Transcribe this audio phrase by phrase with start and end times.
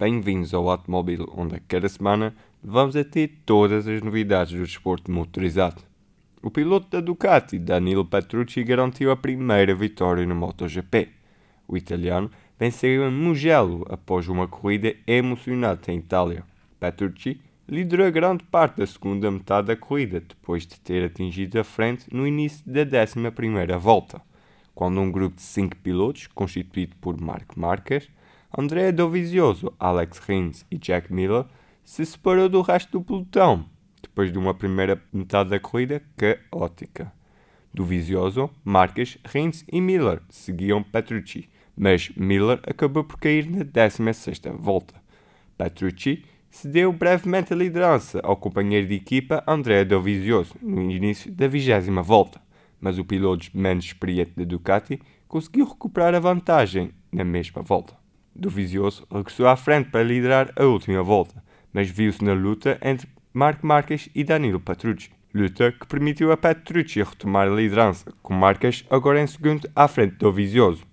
[0.00, 5.12] bem-vindos ao Automóvel, onde a cada semana vamos a ter todas as novidades do desporto
[5.12, 5.82] motorizado.
[6.42, 11.10] O piloto da Ducati, Danilo Petrucci, garantiu a primeira vitória no MotoGP.
[11.68, 16.44] O italiano venceu em Mugello após uma corrida emocionante em Itália.
[16.80, 17.38] Petrucci
[17.68, 22.26] liderou grande parte da segunda metade da corrida, depois de ter atingido a frente no
[22.26, 24.22] início da 11ª volta,
[24.74, 28.08] quando um grupo de cinco pilotos, constituído por Marc Marques,
[28.56, 31.44] Andrea Dovizioso, Alex Rins e Jack Miller,
[31.84, 33.64] se separou do resto do pelotão,
[34.02, 37.12] depois de uma primeira metade da corrida caótica.
[37.72, 44.94] Dovizioso, Marques, Rins e Miller seguiam Petrucci, mas Miller acabou por cair na 16ª volta.
[45.56, 51.88] Petrucci cedeu brevemente a liderança ao companheiro de equipa André Dovizioso no início da 20
[52.02, 52.40] volta,
[52.80, 57.99] mas o piloto menos experiente da Ducati conseguiu recuperar a vantagem na mesma volta.
[58.40, 63.62] Dovizioso regressou à frente para liderar a última volta, mas viu-se na luta entre Marc
[63.62, 65.10] Marques e Danilo Petrucci.
[65.34, 70.12] Luta que permitiu a Petrucci retomar a liderança, com Marques agora em segundo à frente
[70.12, 70.86] de Dovizioso.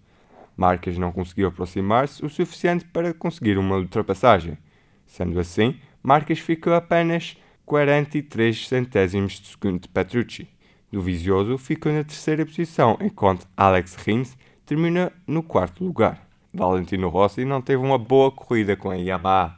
[0.57, 4.57] Marques não conseguiu aproximar-se o suficiente para conseguir uma ultrapassagem.
[5.05, 10.49] Sendo assim, Marques ficou apenas 43 centésimos de segundo de Petrucci.
[10.91, 16.26] Dovizioso ficou na terceira posição, enquanto Alex Rins terminou no quarto lugar.
[16.53, 19.57] Valentino Rossi não teve uma boa corrida com a Yamaha.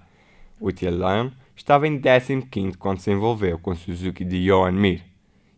[0.59, 5.03] O italiano estava em 15 quando se envolveu com Suzuki de Johan Mir.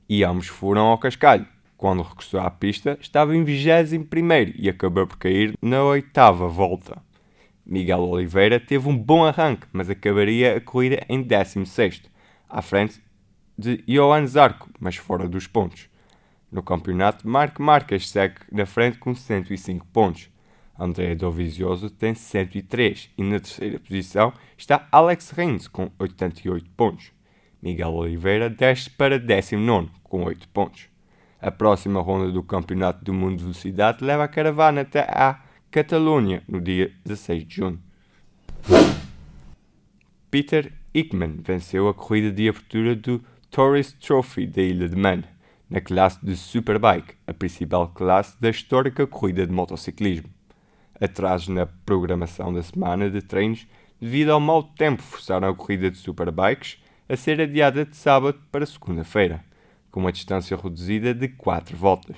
[0.07, 1.47] E ambos foram ao cascalho.
[1.77, 7.01] Quando regressou à pista, estava em 21 e acabou por cair na oitava volta.
[7.65, 12.03] Miguel Oliveira teve um bom arranque, mas acabaria a corrida em 16,
[12.49, 13.01] à frente
[13.57, 15.89] de Johan Zarco, mas fora dos pontos.
[16.51, 20.29] No campeonato, Marco Marques segue na frente com 105 pontos.
[20.81, 27.11] André Dovizioso tem 103 e na terceira posição está Alex Rins com 88 pontos.
[27.61, 30.89] Miguel Oliveira desce para 19 com 8 pontos.
[31.39, 36.43] A próxima ronda do Campeonato do Mundo de Velocidade leva a caravana até a Catalunha
[36.47, 37.79] no dia 16 de junho.
[40.31, 45.23] Peter Hickman venceu a corrida de abertura do Tourist Trophy da Ilha de Man,
[45.69, 50.29] na classe de Superbike, a principal classe da histórica corrida de motociclismo.
[51.01, 53.67] Atrasos na programação da semana de treinos
[53.99, 56.77] devido ao mau tempo forçaram a corrida de Superbikes
[57.09, 59.43] a ser adiada de sábado para segunda-feira
[59.91, 62.15] com uma distância reduzida de 4 voltas.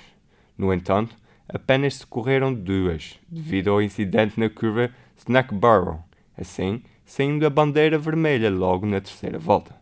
[0.56, 1.16] No entanto,
[1.48, 5.98] apenas se correram duas, devido ao incidente na curva Snackborough,
[6.38, 9.74] assim saindo a bandeira vermelha logo na terceira volta.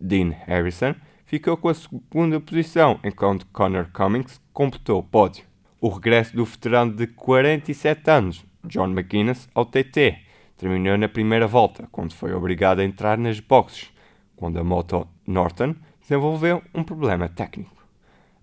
[0.00, 0.94] Dean Harrison
[1.26, 5.44] ficou com a segunda posição, enquanto Connor Cummings completou o pódio.
[5.84, 10.16] O regresso do veterano de 47 anos, John McGuinness, ao TT,
[10.56, 13.90] terminou na primeira volta, quando foi obrigado a entrar nas boxes,
[14.34, 17.84] quando a moto Norton desenvolveu um problema técnico.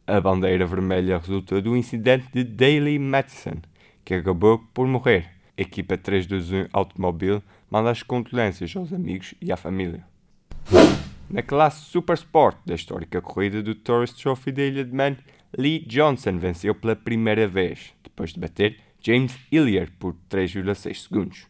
[0.05, 3.59] A bandeira vermelha resulta do incidente de Daily Madison,
[4.05, 5.31] que acabou por morrer.
[5.57, 7.41] A equipa 321 Automobile
[7.71, 10.05] manda as condolências aos amigos e à família.
[11.27, 15.15] Na classe Super Sport da histórica corrida do Tourist Trophy da Ilha de Man,
[15.57, 21.47] Lee Johnson venceu pela primeira vez, depois de bater James Hilliard por 3,6 segundos.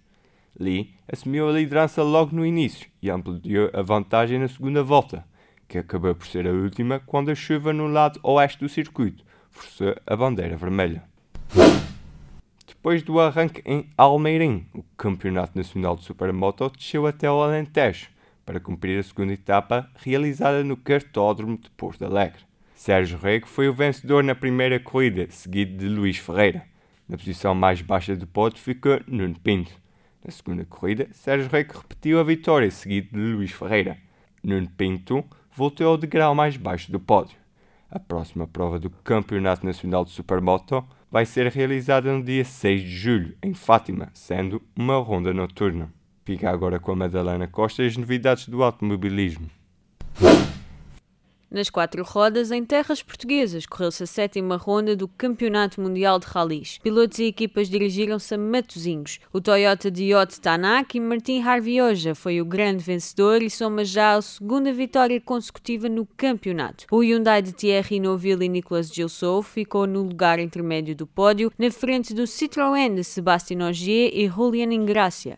[0.59, 5.23] Lee assumiu a liderança logo no início e ampliou a vantagem na segunda volta,
[5.67, 9.95] que acabou por ser a última quando a chuva no lado oeste do circuito forçou
[10.07, 11.03] a bandeira vermelha.
[12.65, 18.09] Depois do arranque em Almeirim, o Campeonato Nacional de Supermoto desceu até ao Alentejo
[18.43, 22.50] para cumprir a segunda etapa realizada no Cartódromo de Porto Alegre.
[22.81, 26.63] Sérgio Rego foi o vencedor na primeira corrida, seguido de Luís Ferreira.
[27.07, 29.71] Na posição mais baixa do pódio ficou Nuno Pinto.
[30.25, 33.99] Na segunda corrida, Sérgio Rego repetiu a vitória, seguido de Luís Ferreira.
[34.43, 35.23] Nuno Pinto
[35.55, 37.37] voltou ao degrau mais baixo do pódio.
[37.87, 42.97] A próxima prova do Campeonato Nacional de Supermoto vai ser realizada no dia 6 de
[42.97, 45.93] julho, em Fátima, sendo uma ronda noturna.
[46.25, 49.47] Fica agora com a Madalena Costa e as novidades do automobilismo.
[51.51, 56.77] Nas quatro rodas, em terras portuguesas, correu-se a sétima ronda do Campeonato Mundial de Rallys.
[56.81, 59.19] Pilotos e equipas dirigiram-se a Matozinhos.
[59.33, 64.21] O Toyota Diot Tanak e Martin Harvioja foi o grande vencedor e soma já a
[64.21, 66.85] segunda vitória consecutiva no campeonato.
[66.89, 71.69] O Hyundai de Thierry Neuville e Nicolas Gilsow ficou no lugar intermédio do pódio, na
[71.69, 75.37] frente do Citroën de Sébastien Ogier e Julian Ingracia.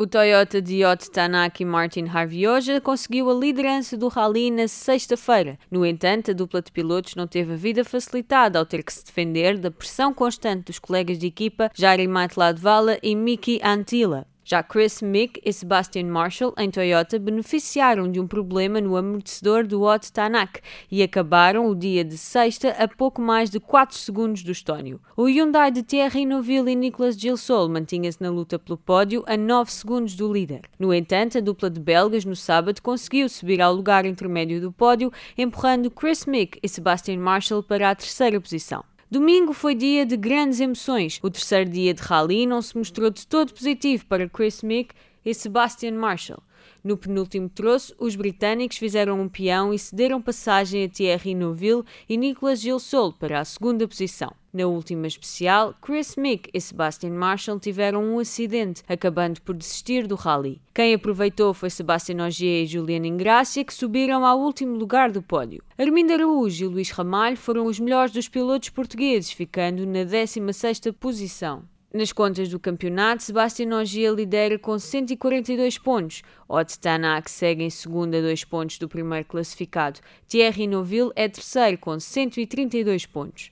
[0.00, 5.58] O Toyota Diot Tanaki Martin Harvioja conseguiu a liderança do rally na sexta-feira.
[5.68, 9.04] No entanto, a dupla de pilotos não teve a vida facilitada ao ter que se
[9.04, 14.24] defender da pressão constante dos colegas de equipa Jairi Matladvala e Miki Antila.
[14.50, 19.82] Já Chris Mick e Sebastian Marshall, em Toyota, beneficiaram de um problema no amortecedor do
[19.82, 24.50] Ott Tanak e acabaram o dia de sexta a pouco mais de 4 segundos do
[24.50, 25.02] estónio.
[25.14, 29.70] O Hyundai de Thierry Neuville e Nicolas Gilsol mantinha-se na luta pelo pódio a 9
[29.70, 30.62] segundos do líder.
[30.78, 35.12] No entanto, a dupla de belgas no sábado conseguiu subir ao lugar intermédio do pódio,
[35.36, 38.82] empurrando Chris Mick e Sebastian Marshall para a terceira posição.
[39.10, 41.18] Domingo foi dia de grandes emoções.
[41.22, 44.94] O terceiro dia de rally não se mostrou de todo positivo para Chris Mick
[45.28, 46.42] e Sebastian Marshall.
[46.82, 52.16] No penúltimo troço, os britânicos fizeram um peão e cederam passagem a Thierry Neuville e
[52.16, 54.32] Nicolas Gilsol para a segunda posição.
[54.52, 60.14] Na última especial, Chris Mick e Sebastian Marshall tiveram um acidente, acabando por desistir do
[60.14, 60.62] rally.
[60.72, 65.62] Quem aproveitou foi Sebastian Ogier e Juliana Ingrácia, que subiram ao último lugar do pódio.
[65.76, 71.64] Armindo Araújo e Luís Ramalho foram os melhores dos pilotos portugueses, ficando na 16ª posição.
[71.92, 76.22] Nas contas do campeonato, Sebastian Ogier lidera com 142 pontos.
[76.46, 79.98] Ott Tanak segue em segundo a dois pontos do primeiro classificado.
[80.28, 83.50] Thierry Neuville é terceiro com 132 pontos.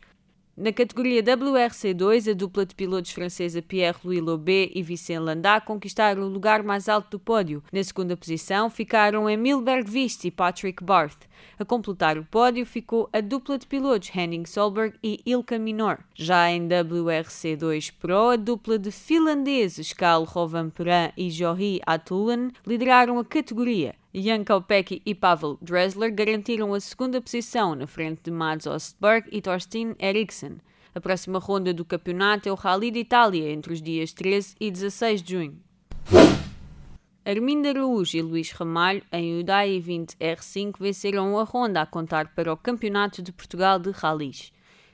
[0.56, 6.28] Na categoria WRC2, a dupla de pilotos francesa Pierre-Louis Lobé e Vicente Landá conquistaram o
[6.28, 7.62] lugar mais alto do pódio.
[7.70, 11.26] Na segunda posição ficaram Emile Bergvist e Patrick Barth.
[11.58, 15.98] A completar o pódio ficou a dupla de pilotos Henning Solberg e Ilka Minor.
[16.14, 23.24] Já em WRC2 Pro, a dupla de finlandeses Karl Rovanperä e Jory Atulen lideraram a
[23.26, 23.94] categoria.
[24.14, 29.40] Jan Kopecky e Pavel Dressler garantiram a segunda posição na frente de Mads Ostberg e
[29.40, 30.58] Thorstein Eriksen.
[30.94, 34.70] A próxima ronda do campeonato é o Rally de Itália entre os dias 13 e
[34.70, 35.60] 16 de junho.
[37.22, 42.52] Armindo Araújo e Luís Ramalho, em Hyundai 20 R5, venceram a ronda a contar para
[42.52, 44.52] o Campeonato de Portugal de Rallys.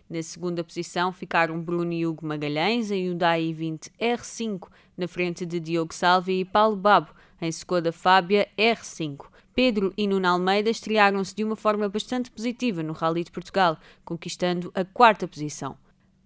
[0.09, 5.61] Na segunda posição ficaram Bruno e Hugo Magalhães, em Hyundai 20 R5, na frente de
[5.61, 7.11] Diogo Salvi e Paulo Babo,
[7.43, 9.27] em Skoda Fábia R5.
[9.53, 14.71] Pedro e Nuno Almeida estrearam-se de uma forma bastante positiva no Rally de Portugal, conquistando
[14.75, 15.77] a quarta posição.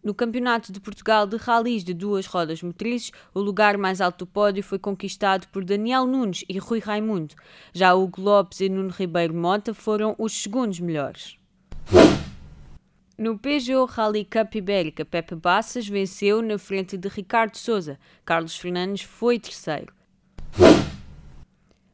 [0.04, 4.26] No Campeonato de Portugal de Rallys de duas rodas motrizes, o lugar mais alto do
[4.26, 7.34] pódio foi conquistado por Daniel Nunes e Rui Raimundo.
[7.72, 11.36] Já Hugo Lopes e Nuno Ribeiro Mota foram os segundos melhores.
[13.18, 17.98] No Peugeot Rally Cup Ibérica, Pepe Bassas venceu na frente de Ricardo Souza.
[18.24, 19.95] Carlos Fernandes foi terceiro.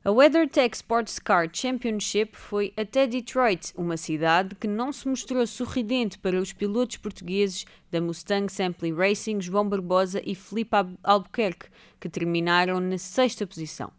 [0.05, 6.19] A WeatherTech Sports Car Championship foi até Detroit, uma cidade que não se mostrou sorridente
[6.19, 11.69] para os pilotos portugueses da Mustang Sampling Racing João Barbosa e Felipe Albuquerque,
[12.01, 13.93] que terminaram na sexta posição.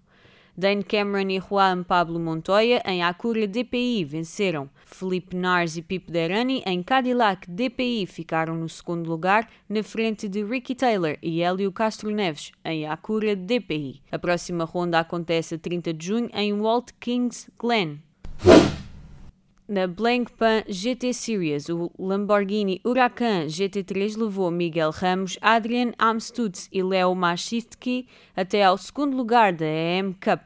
[0.55, 4.69] Dane Cameron e Juan Pablo Montoya em Acura DPI venceram.
[4.85, 10.43] Felipe Nars e Pipo Derani em Cadillac DPI ficaram no segundo lugar, na frente de
[10.43, 14.01] Ricky Taylor e Hélio Castro Neves em Acura DPI.
[14.11, 17.99] A próxima ronda acontece a 30 de junho em Walt Kings Glen.
[19.73, 27.15] Na Blancpain GT Series, o Lamborghini Huracan GT3 levou Miguel Ramos, Adrian Amstutz e Leo
[27.15, 30.41] Machistki até ao segundo lugar da EM Cup.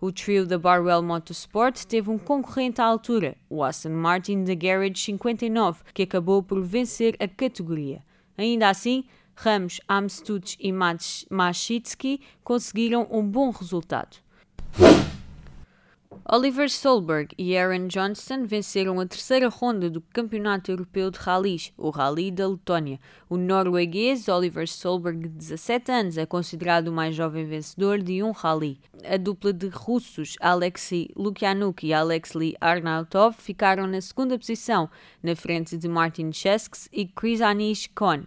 [0.00, 4.96] O trio da Barwell Motorsport teve um concorrente à altura, o Aston Martin da Garage
[4.96, 8.02] 59, que acabou por vencer a categoria.
[8.38, 14.16] Ainda assim, Ramos, Amstutz e Machitsky conseguiram um bom resultado.
[16.32, 21.90] Oliver Solberg e Aaron Johnston venceram a terceira ronda do Campeonato Europeu de Rallys, o
[21.90, 23.00] Rally da Letónia.
[23.28, 28.30] O norueguês Oliver Solberg, de 17 anos, é considerado o mais jovem vencedor de um
[28.30, 28.78] rally.
[29.04, 34.88] A dupla de russos Alexei Lukyanuk e Alexei Arnautov ficaram na segunda posição,
[35.20, 38.22] na frente de Martin Chesks e Krisanis Kohn.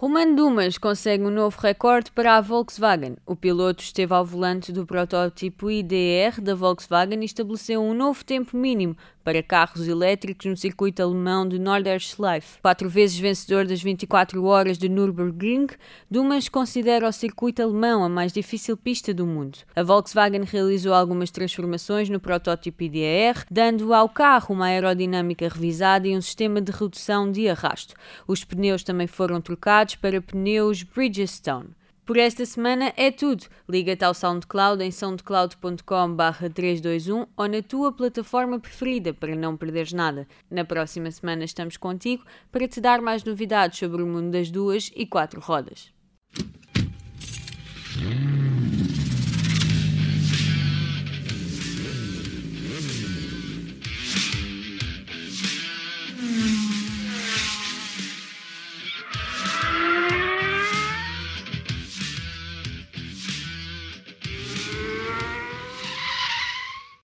[0.00, 3.18] Roman Dumas consegue um novo recorde para a Volkswagen.
[3.26, 8.56] O piloto esteve ao volante do protótipo IDR da Volkswagen e estabeleceu um novo tempo
[8.56, 12.58] mínimo para carros elétricos no circuito alemão de Norderschleife.
[12.62, 15.66] Quatro vezes vencedor das 24 horas de Nürburgring,
[16.10, 19.58] Dumas considera o circuito alemão a mais difícil pista do mundo.
[19.76, 26.16] A Volkswagen realizou algumas transformações no protótipo IDR, dando ao carro uma aerodinâmica revisada e
[26.16, 27.94] um sistema de redução de arrasto.
[28.26, 31.76] Os pneus também foram trocados para pneus Bridgestone.
[32.04, 33.44] Por esta semana é tudo.
[33.68, 40.26] Liga-te ao SoundCloud em soundcloud.com/321 ou na tua plataforma preferida para não perderes nada.
[40.50, 44.90] Na próxima semana estamos contigo para te dar mais novidades sobre o mundo das duas
[44.96, 45.92] e quatro rodas.